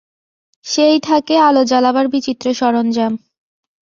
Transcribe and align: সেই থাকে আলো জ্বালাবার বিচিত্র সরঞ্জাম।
সেই 0.65 0.97
থাকে 0.99 1.35
আলো 1.39 1.61
জ্বালাবার 1.65 2.05
বিচিত্র 2.07 2.45
সরঞ্জাম। 2.53 3.13